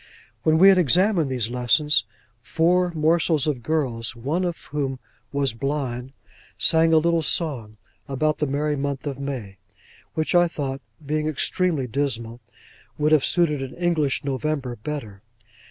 [0.41, 2.05] When we had examined these lessons,
[2.41, 4.99] four morsels of girls (of whom one
[5.43, 6.13] was blind)
[6.57, 7.77] sang a little song,
[8.07, 9.57] about the merry month of May,
[10.15, 12.39] which I thought (being extremely dismal)
[12.97, 15.21] would have suited an English November better.